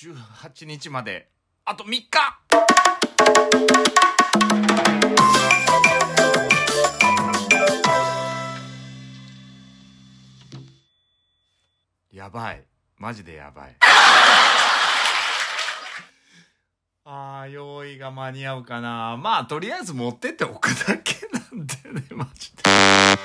[0.00, 1.28] 18日まで、
[1.64, 2.08] あと3日
[12.12, 12.62] やばい。
[12.96, 13.76] マジでやばい。
[17.04, 19.16] ああ、用意が間に合うかな。
[19.16, 23.17] まあ、とりあえず持ってっておくだけなんでね、マジで。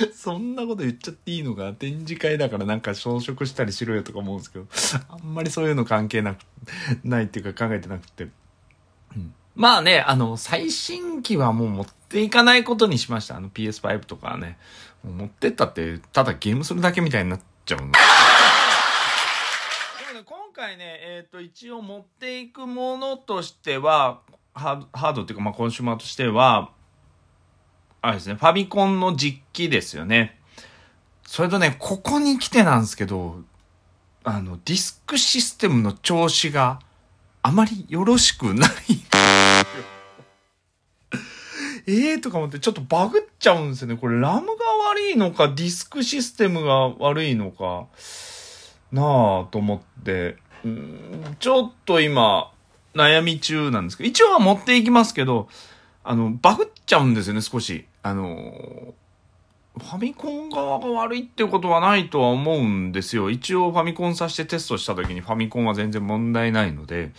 [0.14, 4.66] そんなこと言っちゃっていいのか展示会だからなんか装飾したりしろよとか思うんですけど、
[5.08, 6.38] あんまりそういうの関係なく、
[7.04, 8.24] ないっていうか考えてなくて。
[8.24, 13.36] うん、まあね、あの、最新機はもう持っていかないことにしました。
[13.36, 14.58] あの PS5 とかはね。
[15.04, 17.92] もう持ってったって、ただゲームするだけみたいになっちゃうの。
[20.24, 24.20] 今回ね、えっ、ー、と、一応持っていくものとしては、
[24.54, 26.70] ハードっていうか、まあ、コンシューマーとしては、
[28.06, 30.38] あれですね、ファミコンの実機ですよね。
[31.26, 33.42] それとね、ここに来てなんですけど、
[34.22, 36.78] あの、ディスクシステムの調子が
[37.42, 38.70] あまりよろしくない
[41.88, 43.96] ええとか思ってちょっとバグっちゃうんですよね。
[43.96, 44.52] これラムが
[44.88, 47.86] 悪いのか、ディスクシステムが悪いのか、
[48.92, 52.52] なぁと思って、んちょっと今、
[52.94, 55.48] 悩み中なんですけど、一応は持っていきますけど、
[56.04, 57.84] あの、バグっちゃうんですよね、少し。
[58.06, 58.94] あの、
[59.78, 63.30] ファミコン側が悪いっていうことはないとは思うんですよ。
[63.30, 67.10] 一応ファミコンさしてテストした時にファミコンは全然問題ないので、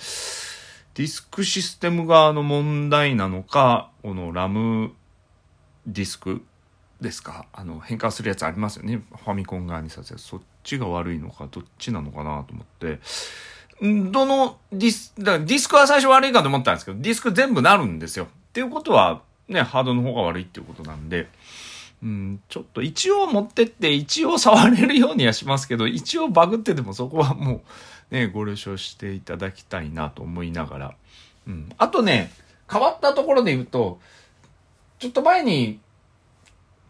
[0.93, 4.93] ディスクシステム側の問題なのか、このラム
[5.85, 6.41] ディスク
[7.02, 7.45] ですか？
[7.52, 9.03] あの、変換するやつありますよね。
[9.09, 10.19] ファミコン側にさせる。
[10.19, 12.99] そっちが悪いのか、どっちなのかなと思って。
[13.81, 18.25] どのディス、だからディスクは最初悪いかと思ったんですけど、ディスク全部なるんですよ。
[18.25, 21.28] っていうことは、ね、ハードの方が悪いっていうことなんで、
[22.03, 27.62] うん、ちょっと一応持ってって一応触れるようにはしますけど、一応バグっててもそこはもう
[28.12, 30.95] ね、ご了承していただきたいなと思いながら。
[31.48, 31.70] うん。
[31.78, 32.31] あとね、
[32.72, 34.00] 変わったところで言うと、
[34.99, 35.80] ちょっと前に、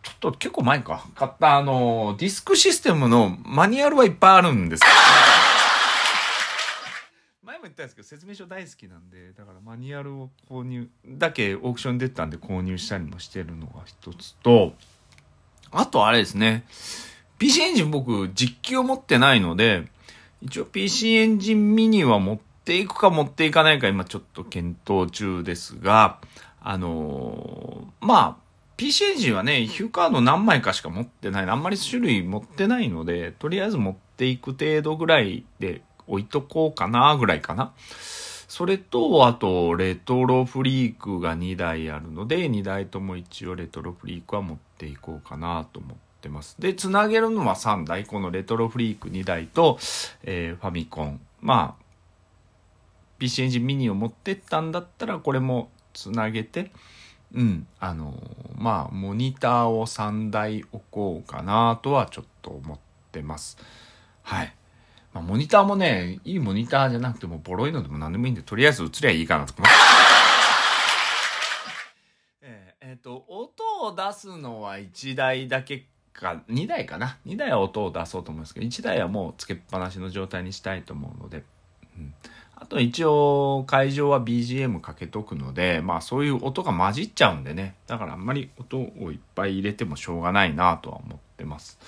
[0.03, 5.56] ちょっと結構前か、買ったあの、ディスクシステムのマニュアルはいっぱいあるんです前も
[7.67, 14.73] 言ったんですけど、説明書大好きなんで、だからマニュアルを購入、だけオークション出たんで購入したりもしてるのが一つと、
[15.71, 16.65] あとあれですね、
[17.37, 19.87] PC エンジン僕実機を持ってないので、
[20.41, 26.19] 一応 PC エンジンミニは持っていくか持っていかないか今ちょっと検討中ですが、
[26.61, 28.47] あのー、まあ、
[28.77, 31.49] PC エンジンはね、ヒューカード何枚かしか持ってない。
[31.49, 37.73] あんまり種類持ってないので、とりあえず持っていく程度ぐらいで置いとこうかな、ぐらいかな。
[38.47, 46.55] それと、あと、レトロフリークが2台あるので、2台とも一応レトロフリークは持っていこうかなと思ってます。
[46.59, 48.05] で、つなげるのは3台。
[48.05, 49.77] このレトロフリーク2台と、
[50.23, 51.19] えー、ファミコン。
[51.41, 51.83] まあ、
[53.19, 56.71] PC エンジンミニを持ってったんだったら、これもつなげて、
[57.33, 58.13] うん、あの
[58.55, 62.79] まあ、モニターを3台置こうかなとはちょっと思っ
[63.11, 63.57] てます。
[64.23, 64.55] はい。
[65.13, 69.63] まあ、モニターもね、いいモニターじゃなくても、ボロいのでも何でもいいんで、とりあえず映りゃいいかなとか。
[72.41, 75.85] えっ、ー、えー、と、音を出すのは1台だけ
[76.17, 81.43] か、2台かな？2台は音を出そうと思うんですけど、1台はもうつけっぱなしの状態にしたいと思うので、
[81.97, 82.13] うん。
[82.59, 87.75] あと一応会場は BGM かけとくので、まあそういう音が混じっちゃうんでね。
[87.85, 91.79] だからあんまり音をいっぱい入れてもしょうがないなとは思ってます。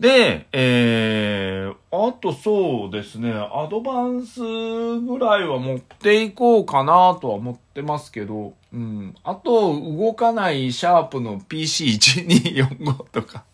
[0.00, 1.76] で、えー、
[2.08, 9.14] あとそうですね、アドバンスぐらいは持っていこうかなとは思ってますけど、うん。
[9.24, 13.44] あと、動かないシャープの PC1245 とか、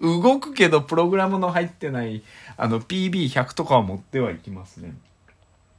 [0.00, 2.22] 動くけどプログラムの入ってない
[2.56, 4.94] あの PB100 とかは持ってはいきますね。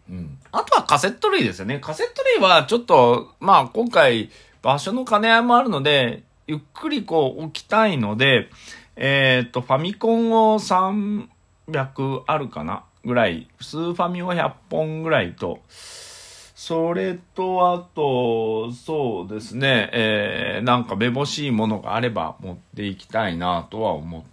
[0.10, 0.38] うん。
[0.52, 1.80] あとはカセット類ですよね。
[1.80, 4.30] カセット類はちょっと、まあ今回
[4.62, 8.50] 場所の兼ね合いもあるので、ゆっくりこう置きたいので、
[8.96, 11.28] えっ、ー、と、ファミコンを3
[11.72, 15.60] 300あるかなぐらい、スーファミを100本ぐらいと、
[16.56, 24.24] それと、あと、そうですね、えー、なんかめぼしいものがあれば持っていきたいなとは思っ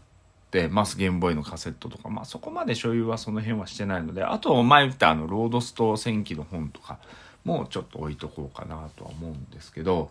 [0.51, 0.99] てます。
[0.99, 2.11] ゲームボーイのカセットとか。
[2.11, 6.99] まあそこまで所有はその辺はしてないので、あと前言ったあの、ロードスト戦記の本とか
[7.45, 10.11] もちょっと置いとこうかなとは思うんですけど、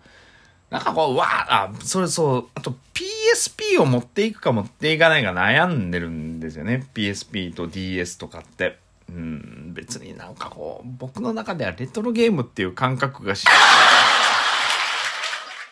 [0.69, 6.87] なんかこう、わあ、それそう、あと PSP を持っていくか持っていかないか悩んでるんですよね。
[6.93, 8.77] PSP と DS とかって。
[9.09, 13.45] うん、別になんかこう、僕の中ではレトロゲームっていう感覚がし、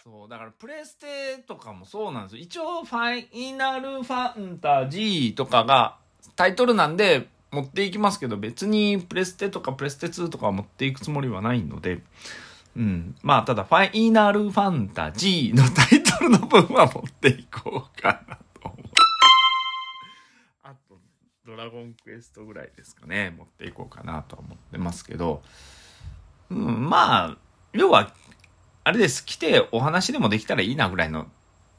[0.06, 2.42] そう、だからプレステとかもそうなんですよ。
[2.42, 5.98] 一応、ファイナルファンタジーとかが
[6.38, 12.02] タイトルなんで、持っていきますけど、別にプレステとかプレステ2とか持っていくつもりはないので、
[12.76, 13.16] うん。
[13.22, 18.80] まあ、ただ、ファイナルファンタジーのタイトルの分は持っていこうかなと思う。
[20.64, 21.00] あと、
[21.46, 23.34] ドラゴンクエストぐらいですかね。
[23.38, 25.42] 持っていこうかなと思ってますけど、
[26.50, 27.38] うん、まあ、
[27.74, 28.12] 要は、
[28.84, 29.26] あれです。
[29.26, 31.28] 来てお話でもできたらいいなぐらいの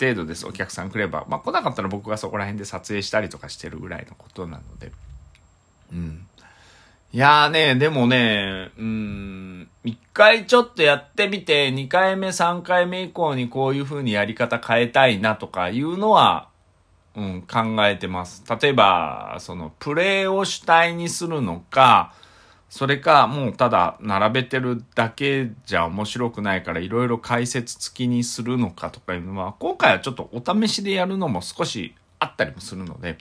[0.00, 0.46] 程度です。
[0.46, 1.24] お客さん来れば。
[1.28, 4.90] まあ来なかったら僕がそこら辺で撮影したりとかしてるぐらいのことなので。
[5.92, 6.26] うん。
[7.12, 9.55] いやーね、でもね、うん、
[9.86, 16.48] 一回ちょっとやってみて、二回目、三回目以降にこういう風にやり方変えたいなとかいうのは、
[17.14, 18.44] うん、考えてます。
[18.60, 22.12] 例えば、その、プレイを主体にするのか、
[22.68, 33.18] それかもうただ並べてるだけじゃ面白くないからいろいろ解説付きにするのかとかいうのは今回はちょっとお試しでやるのも少しあったりもするので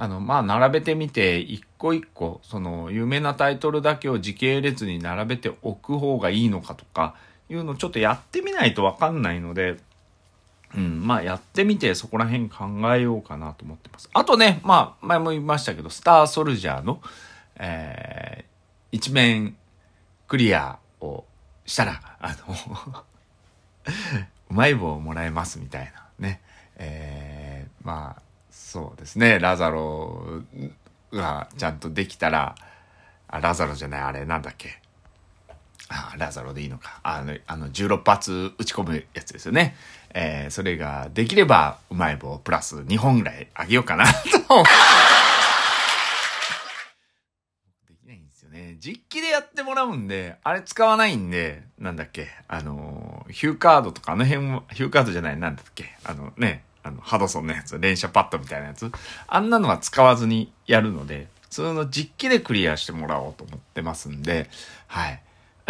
[0.00, 7.16] あのまあ並べてみて一個一個その有名なタイトルだけを時系列に並べておく方がいいのかとか
[7.50, 9.78] いうのをちょっとやってみないとわかんないので
[10.76, 14.10] うん、まあやってみてそこら辺考えようかなと思ってます。
[14.12, 17.00] あとね、まあ前も言いましたけど、スターソルジャーの、
[17.56, 19.56] えー、一面
[20.26, 21.24] クリアを
[21.64, 23.04] したら、あの
[24.50, 26.42] うまい棒をもらえますみたいなね。
[26.76, 28.22] えー、まあ、
[28.58, 29.38] そうですね。
[29.38, 30.42] ラザロ
[31.12, 32.54] がちゃんとできたら、
[33.28, 34.80] あ、ラザロじゃない、あれなんだっけ？
[35.88, 37.00] あ、ラザロでいいのか。
[37.02, 39.74] あの、あの、16発打ち込むやつですよね。
[40.12, 44.12] えー、それができれば、うまい棒プラス2本ぐらいあげようかなと
[47.88, 58.90] できないんですよね実機でやってもらうんで、あれ使わないんで、なんだっけ、あの、ヒューカードとかあの辺も、ヒューカードじゃない、なんだっけ、あのね、あの、ハドソンのやつ、連射パッドみたいなやつ、
[59.26, 64.50] あんなのは使わずにやるので、普通の実機でクリアしてもらおうと思ってますんで、
[64.86, 65.22] はい。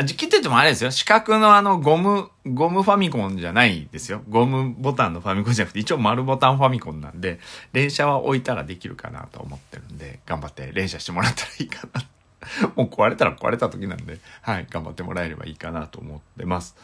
[0.02, 0.92] 実機って言ってもあれですよ。
[0.92, 4.22] 四角のあのゴム、ゴムファミコンじゃないですよ。
[4.28, 7.40] ゴムボタンのファミコンじゃなくて、一応丸ボタンファミコンなんで、
[7.72, 12.02] 連射は置いたらできるかなと思ってるんで、頑張って連射してもらったらいいかな
[12.76, 16.76] もう壊れたら壊れた時なんで、はい、頑張ってもらえればいいかなと思ってます。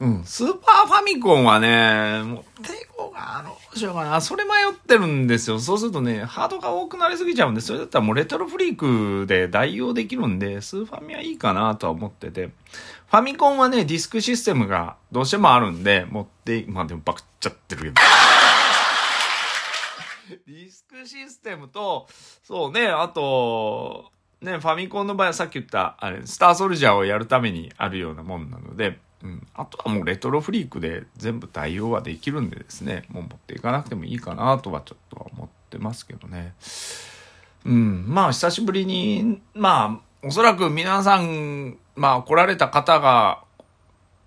[0.00, 4.18] うん、スーパーファミコンはね、もう、抵抗が、どうしようかな。
[4.22, 5.60] それ迷ってるんですよ。
[5.60, 12.46] そうするとね、ハードが多くなりすぎちゃうんで、それだったらもうレトロフリークで代用できるんで、スーファミはいいかなとは思ってて。
[12.46, 17.94] ファミコンはね、ディスクシステムがどうしてもあるんで、持って、まあでもバクっちゃってるけど。
[20.46, 22.08] ディスクシステムと、
[22.42, 24.10] そうね、あと、
[24.40, 29.46] ね、ファミコンの場合はさっき言った、あれ、スターソルジャーをやるためにあるようなもんなので、うん。
[29.54, 36.54] あとはもうレトロフリークで全部対応はできるんでですね、もう持っていかなくてもいいかなとはちょっとは思ってますけどね。
[37.64, 38.04] うん。
[38.08, 43.42] まあ、久しぶりに、まあ、おそらく皆さん、まあ、来られた方が、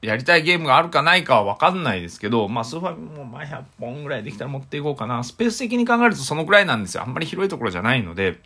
[0.02, 5.24] やりたいゲームがあるかないかはわかんないですけど、まあ、スーファミも前100本ぐらいできたら持っていこうかな。
[5.24, 7.04] スペース的に考えるとそのくらいなんですよ。
[7.04, 8.42] あんまり広いところじゃないので、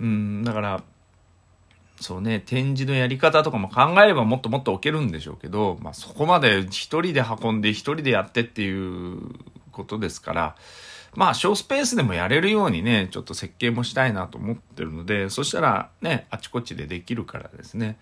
[0.00, 0.82] うん、だから、
[2.00, 9.20] そうね、展示のやり方とかも考えればもっともっと置けるんでしょうけど、まあそこまで一人で運んで一人でやってっていう
[9.70, 10.56] ことですから、
[11.14, 17.98] まあ小スペースでもやれるようにね、ちょっと設計もしたいなと思ってるので、そしたらね、あちこちでできるからですね。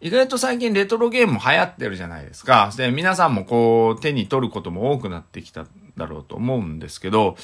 [0.00, 2.72] 意外と最近レトロゲーム流行ってるじゃないですか。
[2.74, 5.66] で、皆さんもこう手に取ることも多くなってきた
[5.98, 7.36] だろうと思うんですけど、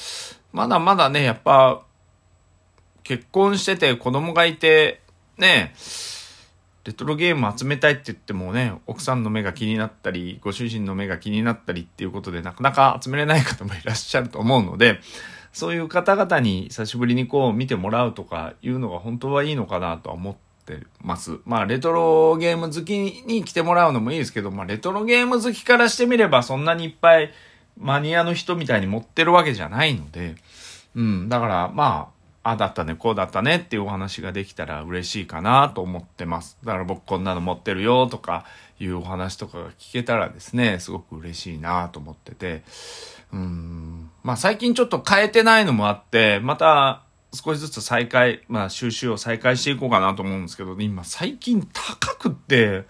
[0.53, 1.83] まだまだね、やっぱ
[3.03, 5.01] 結婚してて子供がいて、
[5.37, 5.73] ね
[6.87, 15.01] レトロゲーム集めたいって言ってもね、奥さんの目が気になったり、ご主人の目が気になったりっていうことでなかなか集めれない方もいらっしゃると思うので、
[15.51, 21.39] そういう方々に久しぶりにこう見てもらうとかいうのが本当はいいのかなとは思ってます。
[21.43, 27.33] まあレトロゲーム好きに来てもらうのもいいですけど、まあレトロゲーム好きからしてみればそんなにいっぱい
[27.77, 30.35] マニアの人みたいに持ってるわけじゃないので、
[30.95, 32.16] うん、だからまあ、
[32.47, 36.57] ああだったね、こうだったねっていうお話ができたら嬉しいかなと思ってます。
[36.63, 38.45] だから僕こんなの持ってるよとか
[38.79, 42.63] いうお話とかが聞けたらですね、すごく嬉しいなと思ってて。
[43.33, 44.09] うん。
[44.23, 47.01] まあ最近ちょっと変えてないのもあって、また
[47.33, 52.85] 少しずつ再開、まあ収集を再開していこうかなと思うんですけど、今最近高くって、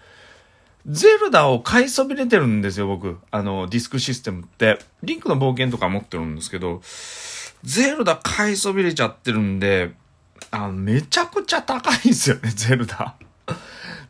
[0.85, 3.17] ゼルダを買いそびれてるんですよ、僕。
[3.31, 4.77] あの、ディスクシステムって。
[5.01, 6.81] リンクの冒険とか持ってるんですけど、
[7.67, 9.91] ゼルダ買いそびれちゃってるんで、
[10.51, 13.15] あめちゃくちゃ高いんですよね、 ゼルダ。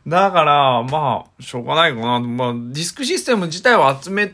[0.06, 2.20] だから、まあ、しょうがないかな。
[2.20, 4.32] まあ、ディスクシステム自体を集め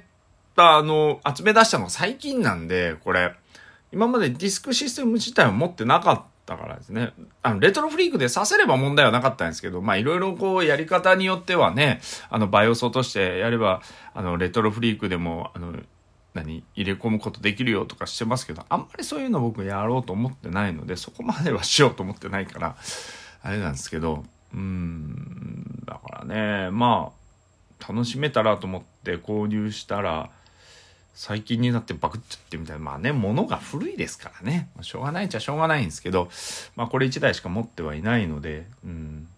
[0.55, 3.35] た、あの、集め出したのが最近なんで、これ。
[3.93, 7.15] 今までディスクシステム自体を持ってなかったからですね。
[7.43, 13.81] あの、レトロフリークでさせれば問題はなかったんですけど、まあ、いろいろこう、やり方によってはね、あの、バイオス落としてやれば、
[14.13, 15.73] あの、レトロフリークでも、あの、
[16.35, 22.77] 何入れ込むことできるよとかしてますけど、あんまりそういうの僕やろうと思ってないので、そこまではしようと思ってないから、
[23.43, 27.13] あれなんですけど、うん、だからね、ま
[27.81, 30.31] あ、楽しめたらと思って購入したら、
[31.15, 32.83] 最近になってバクっちゃってみたいな。
[32.83, 34.69] まあね、物が古いですからね。
[34.81, 36.29] しょうがないっちゃしょうがないんですけど、
[36.75, 39.29] まあこれ1台しか持ってはいないので、うん。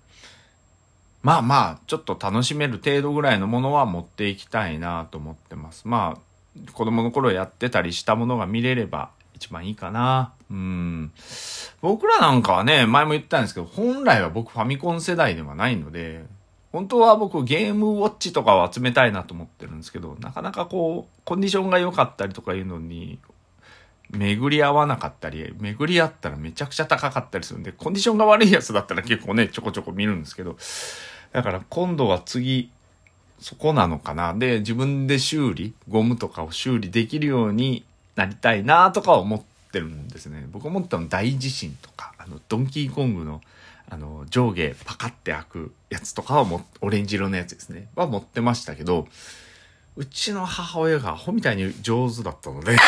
[1.22, 5.86] まあまあ、ちょっと楽しめる程度ぐらいのものは持っていきたいなと思ってます。
[5.86, 6.20] まあ、
[6.72, 10.32] 子供の頃やってたりしたものが見れれば一番いいかな。
[10.50, 11.12] うん。
[11.80, 16.24] 僕らなんかはね、前も言ったんですけど、本来は僕ファミコン世代ではないので、
[16.72, 23.18] 本当は僕ゲームウォッチとかを集めたいなと思ってるんですけど、なかなかこう、コンディションが良かったりとかいうのに、
[24.10, 30.56] 巡り合わなかったり、巡り合ったらめちゃくちゃ高かったりするんで、コンディションが悪いやつだったら結構ね、ちょこちょこ見るんですけど、
[31.32, 32.70] だから今度は次、
[33.38, 34.34] そこなのかな。
[34.34, 40.46] で、自分で修理、ゴムとかを修理できるようになりたいなとか思ってるんですね。
[40.50, 43.40] 僕思ったの大地震とか、あの、ドンキーコングの
[43.88, 47.88] あの、上下パカって開くやつとかはも、オレンジ色のやつですね。
[47.94, 49.06] は持ってましたけど、
[49.94, 52.76] うちの母親がアホみたいに上手だったので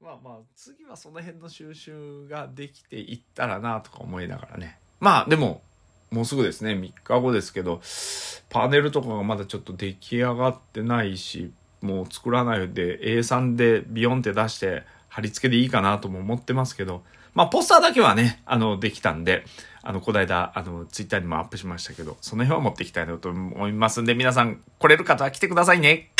[0.00, 4.78] まあまあ、次はその辺の収集ができていったらなとか思いながらね。
[5.00, 5.62] まあでも、
[6.12, 7.80] もうすぐですね、3日後ですけど、
[8.50, 11.50] パネルとかがまだちょっと出来上がってないし、
[11.80, 17.02] もう作らないで A3 でビヨンって出して貼り付けでいいかなとも思ってますけど、
[17.34, 19.44] まあ、ポスターだけはね、あの、できたんで、
[19.82, 26.10] あの、こないだ、あの、ツイッターにもアップしましたけど、その辺は持っていきたいなと思いますんで、皆さん、来れる方は来てくださいね。